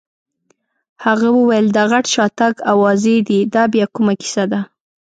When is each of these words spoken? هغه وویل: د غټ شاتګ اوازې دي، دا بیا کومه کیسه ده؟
هغه 1.05 1.27
وویل: 1.37 1.67
د 1.71 1.77
غټ 1.91 2.05
شاتګ 2.13 2.53
اوازې 2.73 3.15
دي، 3.27 3.39
دا 3.53 3.63
بیا 3.73 3.85
کومه 3.95 4.13
کیسه 4.21 4.43
ده؟ 4.51 4.61